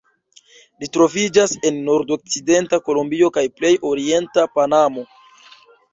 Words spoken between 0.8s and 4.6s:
Ĝi troviĝas en nordokcidenta Kolombio kaj plej orienta